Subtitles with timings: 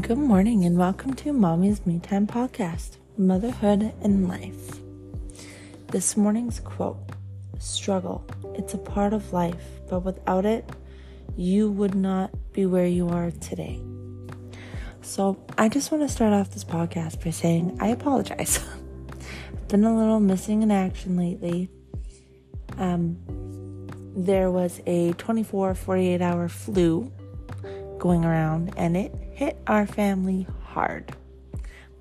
[0.00, 4.78] Good morning and welcome to Mommy's Me Time podcast, Motherhood and Life.
[5.88, 6.96] This morning's quote
[7.58, 8.24] Struggle,
[8.56, 10.64] it's a part of life, but without it,
[11.36, 13.82] you would not be where you are today.
[15.02, 18.60] So, I just want to start off this podcast by saying I apologize.
[18.60, 21.68] I've been a little missing in action lately.
[22.78, 23.18] Um,
[24.16, 27.12] there was a 24 48 hour flu
[27.98, 31.16] going around and it hit our family hard.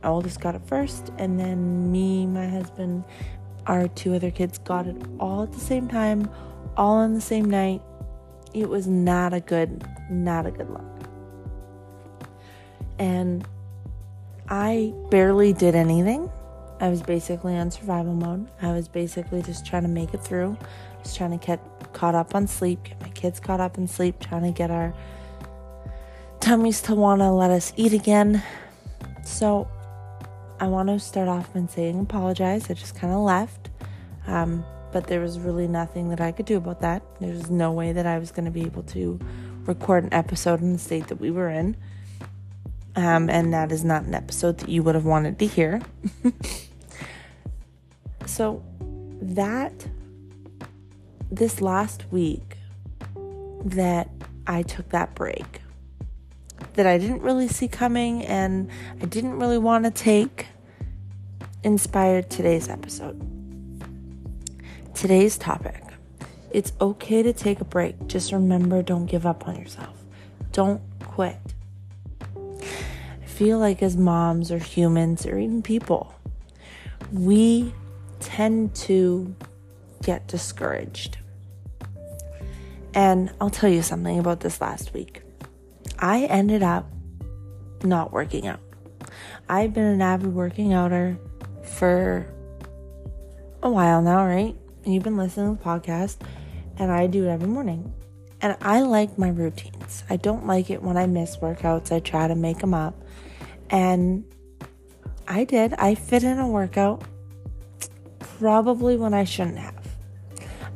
[0.00, 3.02] My oldest got it first, and then me, my husband,
[3.66, 6.30] our two other kids got it all at the same time,
[6.76, 7.82] all on the same night.
[8.52, 10.84] It was not a good, not a good look.
[13.00, 13.44] And
[14.48, 16.30] I barely did anything.
[16.78, 18.48] I was basically on survival mode.
[18.62, 20.56] I was basically just trying to make it through.
[20.60, 21.60] I was trying to get
[21.94, 24.94] caught up on sleep, get my kids caught up in sleep, trying to get our
[26.44, 28.42] tummies to want to let us eat again.
[29.24, 29.66] So
[30.60, 32.68] I want to start off by saying apologize.
[32.68, 33.70] I just kind of left.
[34.26, 37.02] Um, but there was really nothing that I could do about that.
[37.18, 39.18] There was no way that I was going to be able to
[39.64, 41.78] record an episode in the state that we were in.
[42.94, 45.80] Um, and that is not an episode that you would have wanted to hear.
[48.26, 48.62] so,
[49.22, 49.88] that
[51.30, 52.58] this last week
[53.64, 54.10] that
[54.46, 55.62] I took that break,
[56.74, 60.46] that I didn't really see coming and I didn't really want to take
[61.62, 63.20] inspired today's episode.
[64.94, 65.84] Today's topic
[66.54, 68.06] it's okay to take a break.
[68.06, 70.04] Just remember don't give up on yourself,
[70.52, 71.36] don't quit.
[72.36, 76.14] I feel like as moms or humans or even people,
[77.12, 77.74] we
[78.20, 79.34] tend to
[80.04, 81.18] get discouraged.
[82.94, 85.23] And I'll tell you something about this last week.
[85.98, 86.90] I ended up
[87.82, 88.60] not working out.
[89.48, 91.18] I've been an avid working outer
[91.62, 92.26] for
[93.62, 94.56] a while now, right?
[94.84, 96.18] You've been listening to the podcast,
[96.78, 97.92] and I do it every morning.
[98.40, 100.04] And I like my routines.
[100.10, 101.90] I don't like it when I miss workouts.
[101.90, 102.94] I try to make them up.
[103.70, 104.24] And
[105.26, 105.72] I did.
[105.74, 107.04] I fit in a workout
[108.18, 109.88] probably when I shouldn't have.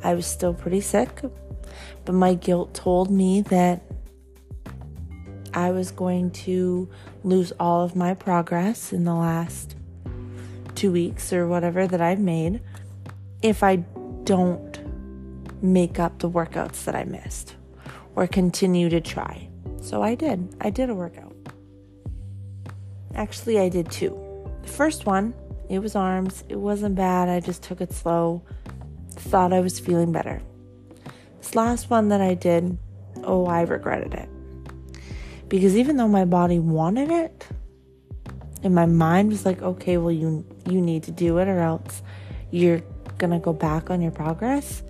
[0.03, 1.21] I was still pretty sick,
[2.05, 3.83] but my guilt told me that
[5.53, 6.89] I was going to
[7.23, 9.75] lose all of my progress in the last
[10.75, 12.61] two weeks or whatever that I've made
[13.41, 13.77] if I
[14.23, 14.79] don't
[15.63, 17.55] make up the workouts that I missed
[18.15, 19.49] or continue to try.
[19.81, 20.55] So I did.
[20.61, 21.35] I did a workout.
[23.15, 24.17] Actually, I did two.
[24.61, 25.33] The first one,
[25.69, 26.43] it was arms.
[26.49, 27.29] It wasn't bad.
[27.29, 28.43] I just took it slow.
[29.11, 30.41] Thought I was feeling better.
[31.39, 32.77] This last one that I did,
[33.23, 34.29] oh, I regretted it.
[35.49, 37.47] Because even though my body wanted it,
[38.63, 42.03] and my mind was like, okay, well you you need to do it or else
[42.51, 42.81] you're
[43.17, 44.83] going to go back on your progress.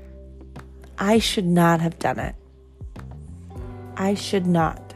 [0.98, 2.36] I should not have done it.
[3.96, 4.94] I should not.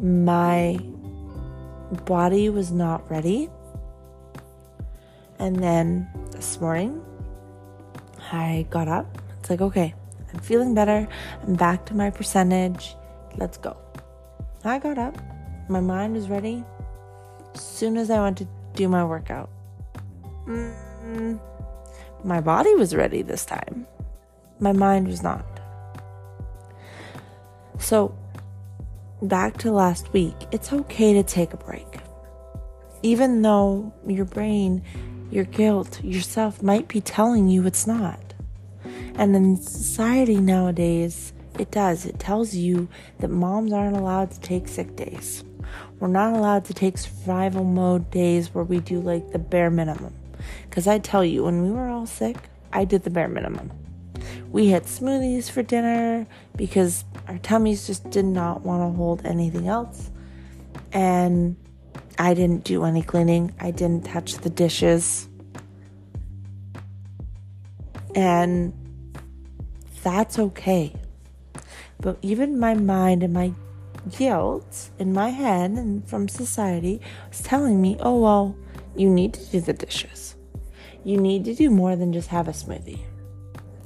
[0.00, 0.78] My
[2.04, 3.50] body was not ready.
[5.38, 7.02] And then this morning,
[8.32, 9.18] I got up.
[9.38, 9.94] It's like, okay,
[10.32, 11.06] I'm feeling better.
[11.42, 12.96] I'm back to my percentage.
[13.38, 13.76] Let's go.
[14.64, 15.16] I got up.
[15.68, 16.64] My mind was ready.
[17.54, 19.48] As soon as I went to do my workout,
[20.44, 21.38] mm,
[22.24, 23.86] my body was ready this time.
[24.58, 25.46] My mind was not.
[27.78, 28.12] So,
[29.22, 32.00] back to last week, it's okay to take a break.
[33.02, 34.82] Even though your brain,
[35.30, 38.34] your guilt, yourself might be telling you it's not.
[39.14, 42.06] And in society nowadays, it does.
[42.06, 42.88] It tells you
[43.18, 45.44] that moms aren't allowed to take sick days.
[46.00, 50.14] We're not allowed to take survival mode days where we do like the bare minimum.
[50.68, 52.36] Because I tell you, when we were all sick,
[52.72, 53.70] I did the bare minimum.
[54.50, 56.26] We had smoothies for dinner
[56.56, 60.10] because our tummies just did not want to hold anything else.
[60.92, 61.56] And
[62.18, 65.28] I didn't do any cleaning, I didn't touch the dishes.
[68.14, 68.72] And
[70.02, 70.94] that's okay.
[72.00, 73.52] But even my mind and my
[74.16, 78.56] guilt in my head and from society was telling me, oh, well,
[78.96, 80.36] you need to do the dishes.
[81.04, 83.00] You need to do more than just have a smoothie.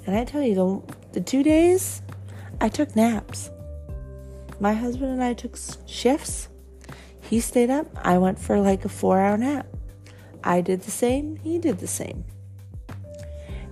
[0.07, 2.03] And I tell you, the, the two days,
[2.61, 3.51] I took naps.
[4.61, 5.57] My husband and I took
[5.87, 6.49] shifts.
[7.21, 7.87] He stayed up.
[7.97, 9.67] I went for like a four hour nap.
[10.45, 11.37] I did the same.
[11.37, 12.25] He did the same.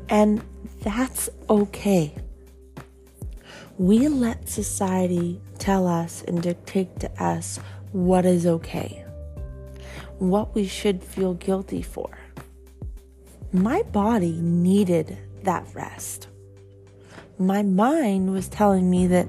[0.08, 0.42] And
[0.82, 2.14] that's okay
[3.80, 7.58] We let society tell us and dictate to us
[7.92, 9.06] what is okay,
[10.18, 12.10] what we should feel guilty for.
[13.54, 16.28] My body needed that rest.
[17.38, 19.28] My mind was telling me that,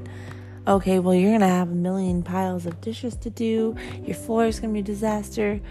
[0.67, 3.73] okay, well, you're going to have a million piles of dishes to do,
[4.03, 5.61] your floor is going to be a disaster,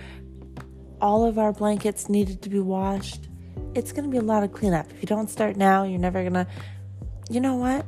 [1.02, 3.28] all of our blankets needed to be washed.
[3.74, 4.90] It's going to be a lot of cleanup.
[4.90, 6.46] If you don't start now, you're never going to.
[7.28, 7.84] You know what?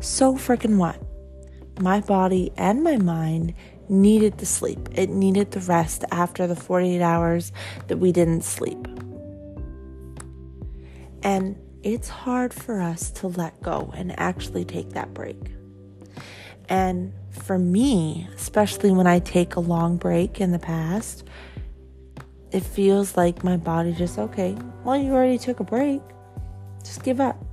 [0.00, 0.98] So freaking what?
[1.80, 3.54] My body and my mind
[3.88, 4.88] needed the sleep.
[4.92, 7.52] It needed the rest after the 48 hours
[7.88, 8.86] that we didn't sleep.
[11.22, 15.38] And it's hard for us to let go and actually take that break.
[16.68, 21.24] And for me, especially when I take a long break in the past,
[22.52, 26.00] it feels like my body just, okay, well, you already took a break.
[26.82, 27.49] Just give up.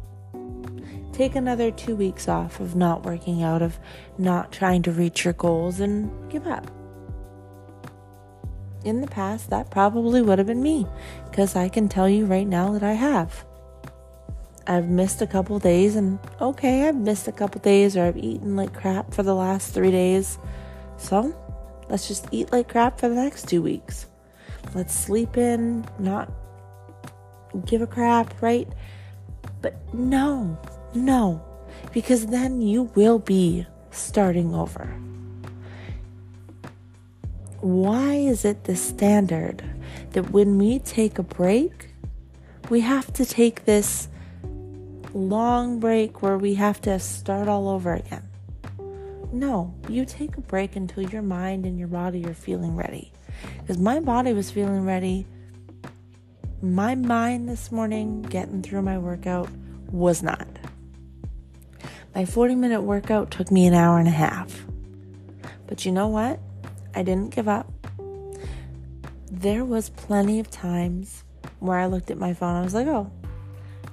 [1.17, 3.79] Take another two weeks off of not working out, of
[4.19, 6.69] not trying to reach your goals, and give up.
[8.85, 10.85] In the past, that probably would have been me,
[11.27, 13.43] because I can tell you right now that I have.
[14.67, 18.55] I've missed a couple days, and okay, I've missed a couple days, or I've eaten
[18.55, 20.37] like crap for the last three days.
[20.97, 21.35] So
[21.89, 24.05] let's just eat like crap for the next two weeks.
[24.75, 26.31] Let's sleep in, not
[27.65, 28.71] give a crap, right?
[29.63, 30.59] But no,
[31.05, 31.43] no,
[31.93, 34.85] because then you will be starting over.
[37.59, 39.63] Why is it the standard
[40.11, 41.89] that when we take a break,
[42.69, 44.07] we have to take this
[45.13, 48.23] long break where we have to start all over again?
[49.31, 53.11] No, you take a break until your mind and your body are feeling ready.
[53.59, 55.25] Because my body was feeling ready.
[56.61, 59.49] My mind this morning, getting through my workout,
[59.91, 60.46] was not.
[62.17, 64.65] My 40 minute workout took me an hour and a half.
[65.67, 66.39] But you know what?
[66.95, 67.71] I didn't give up.
[69.29, 71.23] There was plenty of times
[71.59, 72.55] where I looked at my phone.
[72.55, 73.11] I was like, oh,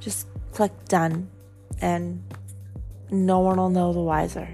[0.01, 1.29] just click done.
[1.83, 2.25] And
[3.11, 4.49] no one will know the wiser.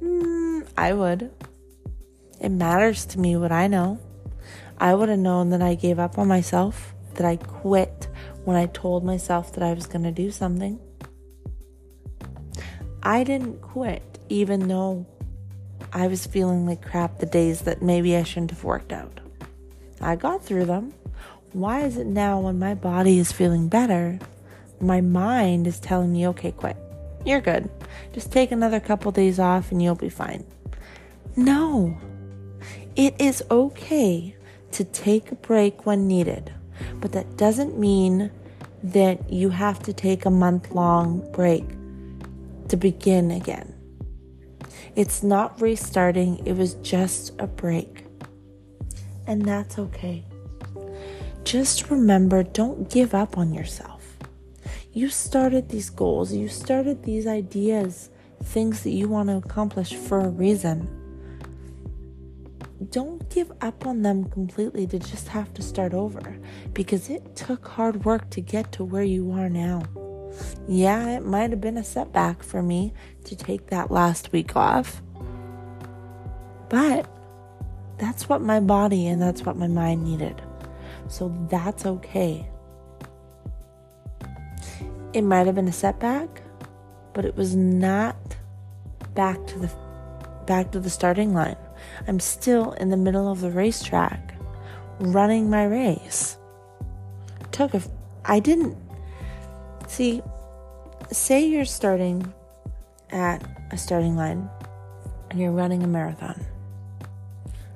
[0.00, 1.32] Mm, I would.
[2.40, 3.98] It matters to me what I know.
[4.78, 8.06] I would have known that I gave up on myself, that I quit
[8.44, 10.78] when I told myself that I was going to do something.
[13.04, 15.04] I didn't quit, even though
[15.92, 19.20] I was feeling like crap the days that maybe I shouldn't have worked out.
[20.00, 20.94] I got through them.
[21.52, 24.18] Why is it now when my body is feeling better,
[24.80, 26.76] my mind is telling me, okay, quit.
[27.26, 27.70] You're good.
[28.12, 30.44] Just take another couple days off and you'll be fine.
[31.36, 31.98] No,
[32.96, 34.34] it is okay
[34.72, 36.52] to take a break when needed,
[37.00, 38.30] but that doesn't mean
[38.82, 41.64] that you have to take a month long break
[42.68, 43.74] to begin again.
[44.96, 48.06] It's not restarting, it was just a break.
[49.26, 50.24] And that's okay.
[51.44, 54.02] Just remember don't give up on yourself.
[54.92, 58.10] You started these goals, you started these ideas,
[58.42, 60.88] things that you want to accomplish for a reason
[62.90, 66.38] don't give up on them completely to just have to start over
[66.72, 69.82] because it took hard work to get to where you are now.
[70.66, 72.92] Yeah, it might have been a setback for me
[73.24, 75.02] to take that last week off,
[76.68, 77.08] but
[77.98, 80.40] that's what my body and that's what my mind needed.
[81.08, 82.48] So that's okay.
[85.12, 86.42] It might have been a setback,
[87.12, 88.16] but it was not
[89.14, 89.70] back to the
[90.46, 91.56] back to the starting line.
[92.08, 94.34] I'm still in the middle of the racetrack
[94.98, 96.36] running my race.
[97.52, 97.82] Took a
[98.24, 98.76] I didn't
[99.94, 100.22] see
[101.12, 102.32] say you're starting
[103.10, 104.48] at a starting line
[105.30, 106.44] and you're running a marathon.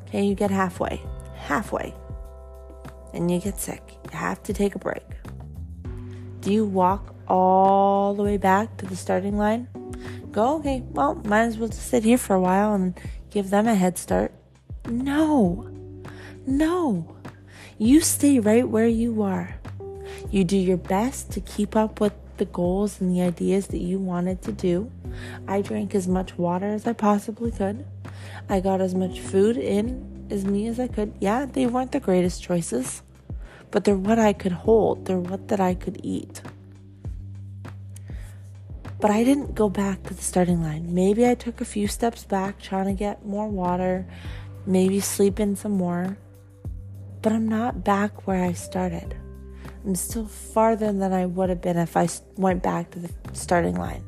[0.06, 1.00] Okay, you get halfway.
[1.36, 1.94] Halfway.
[3.14, 3.82] And you get sick.
[4.10, 5.04] You have to take a break.
[6.40, 9.68] Do you walk all the way back to the starting line?
[10.32, 12.98] Go, okay, well, might as well just sit here for a while and
[13.30, 14.32] give them a head start.
[14.88, 15.68] No,
[16.46, 17.16] no.
[17.76, 19.57] You stay right where you are.
[20.30, 23.98] You do your best to keep up with the goals and the ideas that you
[23.98, 24.90] wanted to do.
[25.46, 27.86] I drank as much water as I possibly could.
[28.48, 31.14] I got as much food in as me as I could.
[31.20, 33.02] Yeah, they weren't the greatest choices,
[33.70, 35.06] but they're what I could hold.
[35.06, 36.42] They're what that I could eat.
[39.00, 40.94] But I didn't go back to the starting line.
[40.94, 44.06] Maybe I took a few steps back trying to get more water,
[44.66, 46.18] maybe sleep in some more.
[47.22, 49.16] But I'm not back where I started.
[49.88, 53.74] I'm still farther than I would have been if I went back to the starting
[53.74, 54.04] line.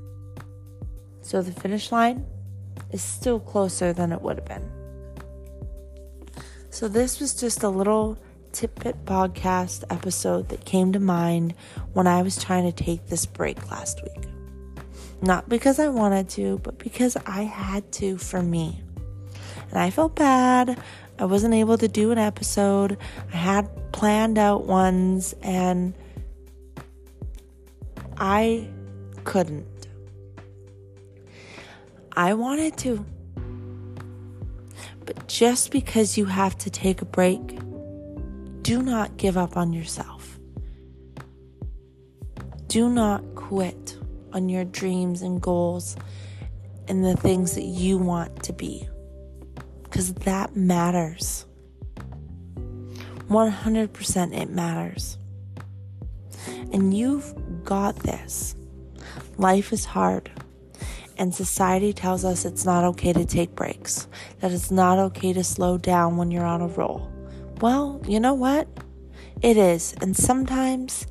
[1.22, 2.26] So the finish line
[2.90, 4.70] is still closer than it would have been.
[6.68, 8.18] So this was just a little
[8.52, 11.54] tidbit podcast episode that came to mind
[11.94, 14.28] when I was trying to take this break last week.
[15.22, 18.82] Not because I wanted to, but because I had to for me.
[19.70, 20.78] And I felt bad.
[21.20, 22.96] I wasn't able to do an episode.
[23.30, 25.92] I had planned out ones and
[28.16, 28.66] I
[29.24, 29.66] couldn't.
[32.16, 33.04] I wanted to.
[35.04, 37.58] But just because you have to take a break,
[38.62, 40.38] do not give up on yourself.
[42.68, 43.98] Do not quit
[44.32, 45.96] on your dreams and goals
[46.88, 48.88] and the things that you want to be.
[50.00, 51.44] Because that matters.
[53.28, 55.18] 100% it matters.
[56.72, 58.56] And you've got this.
[59.36, 60.30] Life is hard.
[61.18, 65.44] And society tells us it's not okay to take breaks, that it's not okay to
[65.44, 67.12] slow down when you're on a roll.
[67.60, 68.68] Well, you know what?
[69.42, 69.94] It is.
[70.00, 71.06] And sometimes,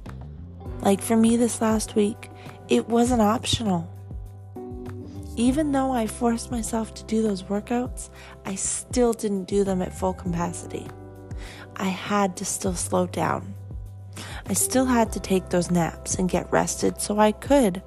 [0.81, 2.31] like for me this last week,
[2.69, 3.88] it wasn't optional.
[5.39, 8.10] Even though I forced myself to do those workouts,
[8.46, 10.86] I still didn't do them at full capacity.
[11.77, 13.53] I had to still slow down.
[14.48, 17.81] I still had to take those naps and get rested so I could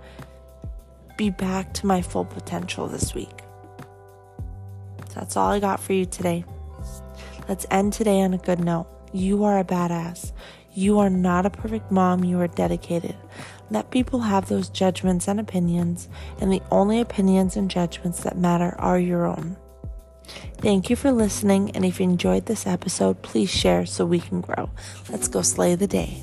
[1.19, 3.43] be back to my full potential this week.
[5.15, 6.47] That's all I got for you today.
[7.51, 8.87] Let's end today on a good note.
[9.13, 10.33] You are a badass.
[10.73, 13.15] You are not a perfect mom, you are dedicated.
[13.73, 18.75] Let people have those judgments and opinions, and the only opinions and judgments that matter
[18.79, 19.57] are your own.
[20.59, 24.43] Thank you for listening, and if you enjoyed this episode, please share so we can
[24.43, 24.69] grow.
[25.09, 26.23] Let's go slay the day.